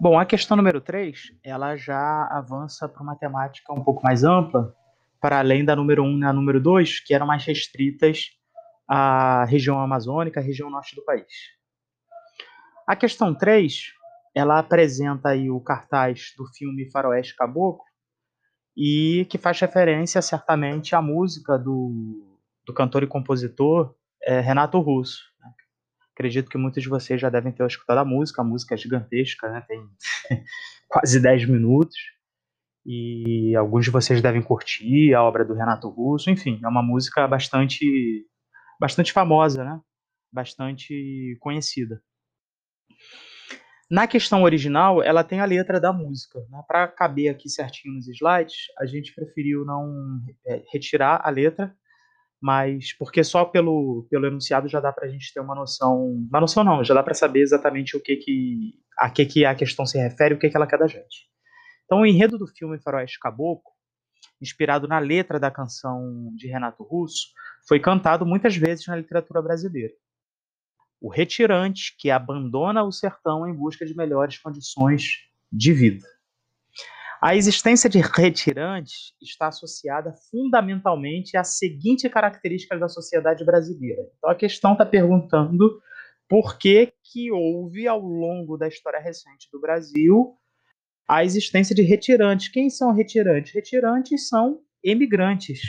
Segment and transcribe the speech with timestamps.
[0.00, 4.72] Bom, a questão número 3, ela já avança para uma temática um pouco mais ampla,
[5.20, 8.30] para além da número 1 e a número 2, que eram mais restritas
[8.86, 11.26] à região amazônica, à região norte do país.
[12.86, 13.92] A questão 3,
[14.34, 17.84] ela apresenta aí o cartaz do filme Faroeste Caboclo,
[18.76, 22.24] e que faz referência certamente à música do,
[22.64, 23.92] do cantor e compositor
[24.22, 25.27] é, Renato Russo.
[26.18, 29.48] Acredito que muitos de vocês já devem ter escutado a música, a música é gigantesca,
[29.52, 29.64] né?
[29.68, 29.80] tem
[30.90, 31.96] quase 10 minutos,
[32.84, 37.28] e alguns de vocês devem curtir a obra do Renato Russo, enfim, é uma música
[37.28, 38.26] bastante,
[38.80, 39.80] bastante famosa, né?
[40.32, 42.02] bastante conhecida.
[43.88, 46.44] Na questão original, ela tem a letra da música.
[46.50, 46.60] Né?
[46.66, 51.76] Para caber aqui certinho nos slides, a gente preferiu não é, retirar a letra,
[52.40, 56.40] mas porque só pelo, pelo enunciado já dá para a gente ter uma noção, uma
[56.40, 59.84] noção não, já dá para saber exatamente o que que a que que a questão
[59.86, 61.28] se refere, o que que ela quer da gente.
[61.84, 63.72] Então, o enredo do filme Faroeste Caboclo,
[64.40, 67.28] inspirado na letra da canção de Renato Russo,
[67.66, 69.94] foi cantado muitas vezes na literatura brasileira
[71.00, 76.06] o retirante que abandona o sertão em busca de melhores condições de vida.
[77.20, 84.02] A existência de retirantes está associada fundamentalmente à seguinte característica da sociedade brasileira.
[84.16, 85.82] Então a questão está perguntando
[86.28, 90.36] por que, que houve ao longo da história recente do Brasil
[91.08, 92.48] a existência de retirantes.
[92.50, 93.52] Quem são retirantes?
[93.52, 95.60] Retirantes são emigrantes,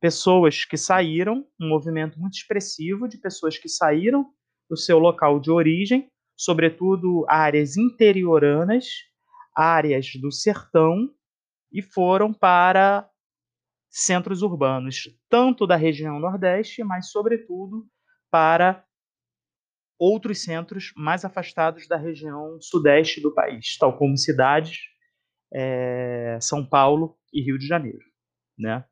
[0.00, 4.30] pessoas que saíram, um movimento muito expressivo de pessoas que saíram
[4.70, 8.86] do seu local de origem, sobretudo áreas interioranas,
[9.54, 11.08] áreas do sertão,
[11.74, 13.10] e foram para
[13.90, 17.86] centros urbanos, tanto da região Nordeste, mas, sobretudo,
[18.30, 18.84] para
[19.98, 24.78] outros centros mais afastados da região Sudeste do país, tal como cidades,
[25.52, 28.04] é, São Paulo e Rio de Janeiro.
[28.58, 28.84] Né?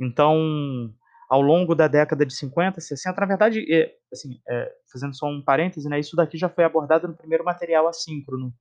[0.00, 0.94] Então,
[1.28, 5.42] ao longo da década de 50, 60, na verdade, é, assim, é, fazendo só um
[5.42, 8.52] parêntese, né, isso daqui já foi abordado no primeiro material assíncrono,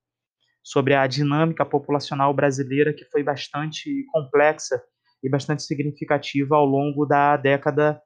[0.68, 4.84] sobre a dinâmica populacional brasileira, que foi bastante complexa
[5.24, 8.02] e bastante significativa ao longo da década,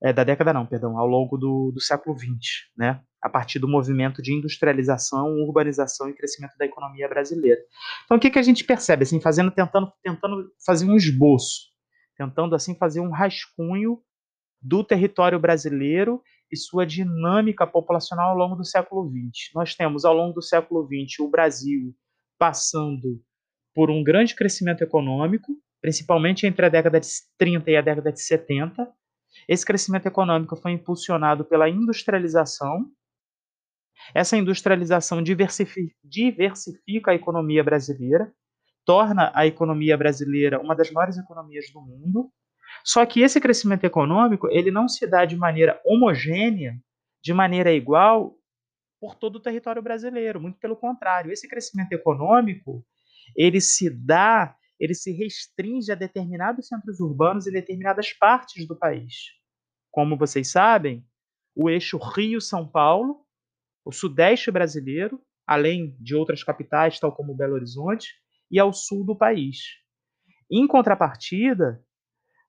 [0.00, 3.66] é, da década não, perdão, ao longo do, do século XX, né, a partir do
[3.66, 7.60] movimento de industrialização, urbanização e crescimento da economia brasileira.
[8.04, 11.62] Então, o que, que a gente percebe, assim, fazendo, tentando, tentando fazer um esboço,
[12.16, 14.00] tentando assim fazer um rascunho
[14.62, 19.50] do território brasileiro e sua dinâmica populacional ao longo do século XX.
[19.52, 21.92] Nós temos ao longo do século XX o Brasil
[22.38, 23.20] passando
[23.74, 28.20] por um grande crescimento econômico, principalmente entre a década de 30 e a década de
[28.22, 28.88] 70.
[29.48, 32.86] Esse crescimento econômico foi impulsionado pela industrialização.
[34.14, 38.32] Essa industrialização diversifica, a economia brasileira,
[38.84, 42.30] torna a economia brasileira uma das maiores economias do mundo.
[42.84, 46.78] Só que esse crescimento econômico ele não se dá de maneira homogênea,
[47.22, 48.36] de maneira igual
[49.04, 50.40] por todo o território brasileiro.
[50.40, 52.82] Muito pelo contrário, esse crescimento econômico
[53.36, 59.26] ele se dá, ele se restringe a determinados centros urbanos e determinadas partes do país.
[59.90, 61.06] Como vocês sabem,
[61.54, 63.26] o eixo Rio-São Paulo,
[63.84, 68.14] o sudeste brasileiro, além de outras capitais, tal como Belo Horizonte,
[68.50, 69.58] e ao sul do país.
[70.50, 71.84] Em contrapartida,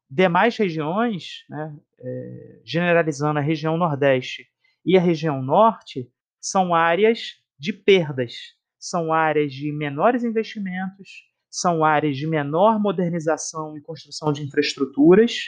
[0.10, 4.48] demais regiões, né, é, generalizando a região Nordeste
[4.86, 6.10] e a região Norte,
[6.46, 8.36] são áreas de perdas,
[8.78, 15.40] são áreas de menores investimentos, são áreas de menor modernização e construção de infraestruturas,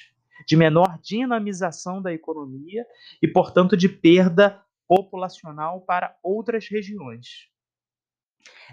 [0.48, 2.84] de menor dinamização da economia
[3.22, 7.28] e, portanto, de perda populacional para outras regiões.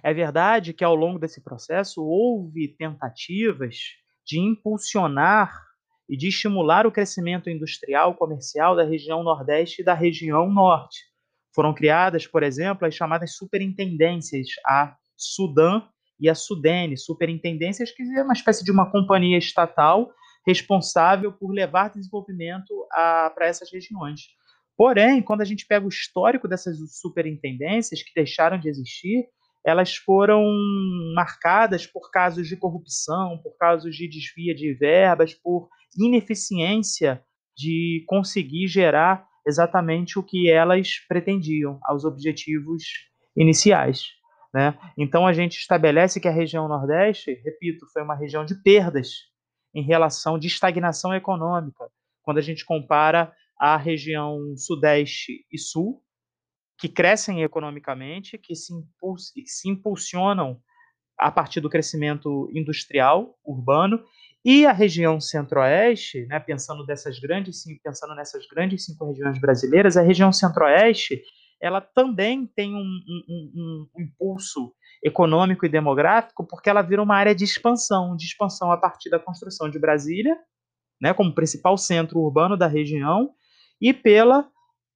[0.02, 3.76] É verdade que ao longo desse processo houve tentativas
[4.24, 5.54] de impulsionar
[6.08, 11.12] e de estimular o crescimento industrial comercial da região Nordeste e da região Norte.
[11.54, 15.82] Foram criadas, por exemplo, as chamadas superintendências, a Sudã
[16.18, 20.10] e a Sudene, superintendências que é uma espécie de uma companhia estatal
[20.46, 24.22] responsável por levar desenvolvimento para essas regiões.
[24.76, 29.24] Porém, quando a gente pega o histórico dessas superintendências que deixaram de existir,
[29.64, 30.44] elas foram
[31.14, 37.22] marcadas por casos de corrupção, por casos de desvio de verbas, por ineficiência
[37.56, 42.82] de conseguir gerar exatamente o que elas pretendiam, aos objetivos
[43.36, 44.08] iniciais.
[44.52, 44.78] Né?
[44.96, 49.10] Então a gente estabelece que a região Nordeste, repito, foi uma região de perdas
[49.74, 51.90] em relação de estagnação econômica,
[52.22, 56.00] quando a gente compara a região Sudeste e Sul,
[56.78, 60.60] que crescem economicamente, que se, impuls se impulsionam
[61.18, 64.04] a partir do crescimento industrial urbano
[64.44, 70.02] e a região centro-oeste, né, pensando dessas grandes, pensando nessas grandes cinco regiões brasileiras, a
[70.02, 71.22] região centro-oeste
[71.60, 77.34] ela também tem um, um, um, impulso econômico e demográfico, porque ela vira uma área
[77.34, 80.36] de expansão, de expansão a partir da construção de Brasília,
[81.00, 83.30] né, como principal centro urbano da região,
[83.80, 84.46] e pela,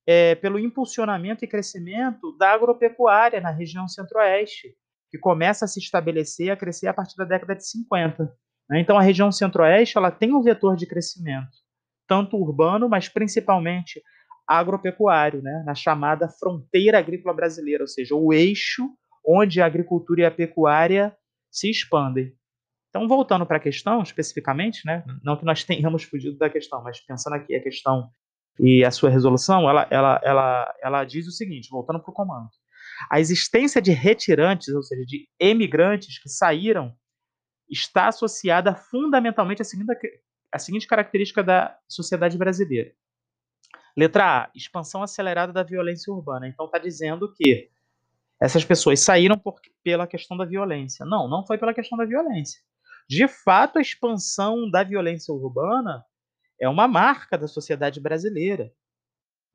[0.06, 4.68] é, pelo impulsionamento e crescimento da agropecuária na região centro-oeste,
[5.10, 8.30] que começa a se estabelecer, a crescer a partir da década de 50.
[8.68, 8.80] Né?
[8.80, 11.56] Então, a região centro-oeste ela tem um vetor de crescimento,
[12.06, 14.02] tanto urbano, mas principalmente
[14.46, 18.88] agropecuário, né, na chamada fronteira agrícola brasileira, ou seja, o eixo
[19.26, 21.14] onde a agricultura e a pecuária
[21.50, 22.32] se expandem.
[22.88, 26.98] Então, voltando para a questão especificamente, né, não que nós tenhamos fugido da questão, mas
[27.04, 28.08] pensando aqui a questão
[28.58, 32.48] e a sua resolução, ela, ela, ela, ela diz o seguinte, voltando para o comando.
[33.10, 36.92] A existência de retirantes, ou seja, de emigrantes que saíram,
[37.70, 39.92] está associada fundamentalmente à seguinte,
[40.52, 42.92] à seguinte característica da sociedade brasileira.
[43.96, 46.46] Letra A, expansão acelerada da violência urbana.
[46.46, 47.68] Então está dizendo que
[48.40, 51.04] essas pessoas saíram por, pela questão da violência.
[51.04, 52.60] Não, não foi pela questão da violência.
[53.08, 56.04] De fato, a expansão da violência urbana
[56.60, 58.72] é uma marca da sociedade brasileira.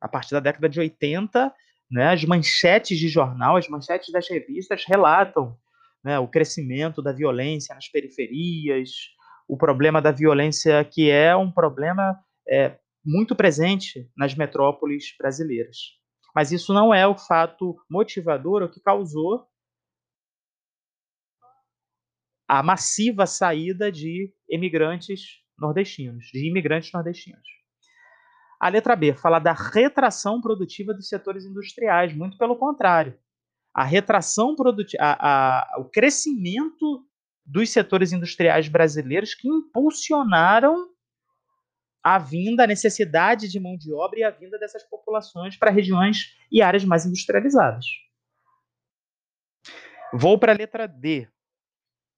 [0.01, 1.53] A partir da década de 80,
[1.89, 5.57] né, as manchetes de jornal, as manchetes das revistas relatam
[6.03, 8.89] né, o crescimento da violência nas periferias,
[9.47, 12.17] o problema da violência que é um problema
[12.47, 15.77] é, muito presente nas metrópoles brasileiras.
[16.35, 19.47] Mas isso não é o fato motivador o que causou
[22.47, 27.47] a massiva saída de imigrantes nordestinos, de imigrantes nordestinos.
[28.59, 33.17] A letra B fala da retração produtiva dos setores industriais, muito pelo contrário.
[33.73, 35.03] A retração produtiva,
[35.77, 37.05] o crescimento
[37.45, 40.89] dos setores industriais brasileiros que impulsionaram
[42.03, 46.35] a vinda, a necessidade de mão de obra e a vinda dessas populações para regiões
[46.51, 47.85] e áreas mais industrializadas.
[50.13, 51.27] Vou para a letra D.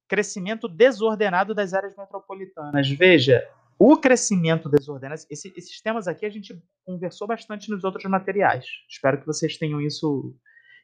[0.07, 2.89] Crescimento desordenado das áreas metropolitanas.
[2.89, 3.47] Veja,
[3.77, 8.65] o crescimento desordenado, esse, esses temas aqui a gente conversou bastante nos outros materiais.
[8.89, 10.35] Espero que vocês tenham isso,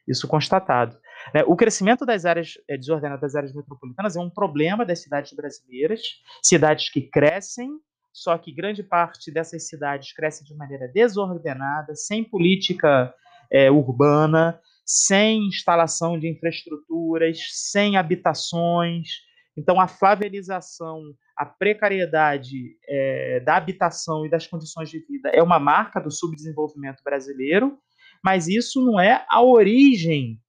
[0.06, 0.96] isso constatado.
[1.34, 1.42] Né?
[1.46, 6.00] O crescimento das áreas é, desordenadas das áreas metropolitanas é um problema das cidades brasileiras,
[6.42, 7.70] cidades que crescem
[8.12, 13.12] só que grande parte dessas cidades cresce de maneira desordenada, sem política
[13.50, 19.08] é, urbana, sem instalação de infraestruturas, sem habitações.
[19.56, 21.02] Então, a favelização,
[21.36, 27.02] a precariedade é, da habitação e das condições de vida é uma marca do subdesenvolvimento
[27.02, 27.78] brasileiro,
[28.24, 30.40] mas isso não é a origem.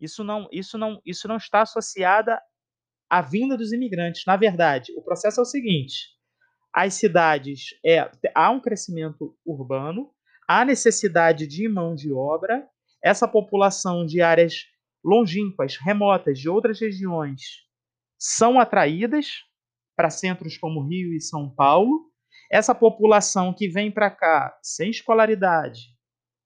[0.00, 2.40] Isso não, isso não, isso não está associada
[3.08, 4.24] à vinda dos imigrantes.
[4.26, 6.14] Na verdade, o processo é o seguinte:
[6.74, 10.10] as cidades é, há um crescimento urbano,
[10.48, 12.68] há necessidade de mão de obra,
[13.02, 14.64] essa população de áreas
[15.04, 17.40] longínquas, remotas, de outras regiões,
[18.18, 19.44] são atraídas
[19.96, 22.10] para centros como Rio e São Paulo.
[22.50, 25.93] Essa população que vem para cá sem escolaridade,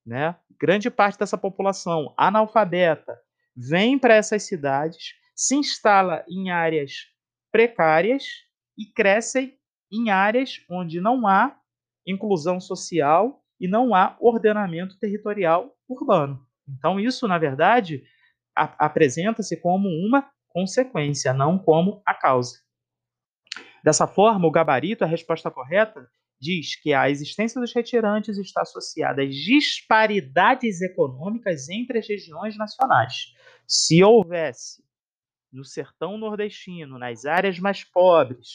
[0.08, 0.34] né?
[0.60, 3.16] grande parte dessa população analfabeta,
[3.54, 7.06] vem para essas cidades, se instala em áreas
[7.52, 8.24] precárias
[8.76, 9.56] e crescem
[9.92, 11.56] em áreas onde não há
[12.06, 16.44] inclusão social e não há ordenamento territorial urbano.
[16.68, 18.02] Então, isso, na verdade,
[18.54, 22.58] apresenta-se como uma consequência, não como a causa.
[23.82, 26.08] Dessa forma, o gabarito, a resposta correta,
[26.40, 33.34] diz que a existência dos retirantes está associada às disparidades econômicas entre as regiões nacionais.
[33.66, 34.82] Se houvesse
[35.52, 38.48] no sertão nordestino, nas áreas mais pobres,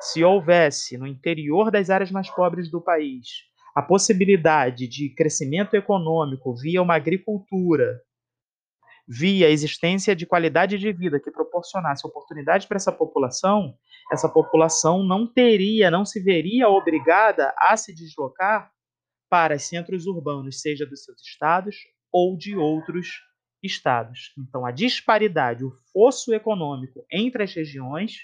[0.00, 6.54] se houvesse no interior das áreas mais pobres do país a possibilidade de crescimento econômico
[6.54, 8.02] via uma agricultura,
[9.06, 13.74] via a existência de qualidade de vida que proporcionasse oportunidade para essa população,
[14.10, 18.70] essa população não teria, não se veria obrigada a se deslocar
[19.28, 21.76] para centros urbanos, seja dos seus estados
[22.12, 23.08] ou de outros
[23.62, 24.32] estados.
[24.38, 28.16] Então, a disparidade, o fosso econômico entre as regiões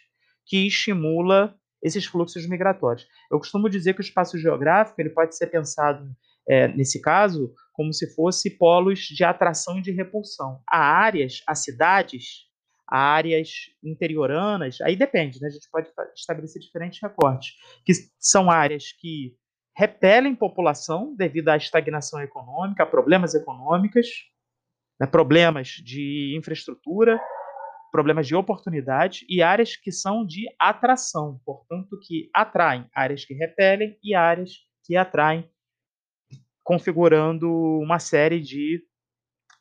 [0.44, 3.06] que estimula esses fluxos migratórios.
[3.30, 6.10] Eu costumo dizer que o espaço geográfico ele pode ser pensado,
[6.48, 10.60] é, nesse caso, como se fosse polos de atração e de repulsão.
[10.68, 12.48] Há áreas, há cidades,
[12.90, 13.50] há áreas
[13.84, 15.46] interioranas, aí depende, né?
[15.46, 17.52] a gente pode estabelecer diferentes recortes,
[17.86, 19.36] que são áreas que
[19.76, 24.08] repelem população devido à estagnação econômica, a problemas econômicos,
[25.00, 27.20] né, problemas de infraestrutura,
[27.92, 33.96] problemas de oportunidade e áreas que são de atração, portanto, que atraem, áreas que repelem
[34.02, 34.50] e áreas
[34.82, 35.48] que atraem,
[36.68, 38.84] configurando uma série de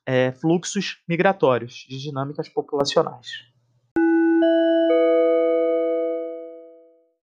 [0.06, 3.30] é, fluxos migratórios, de dinâmicas populacionais.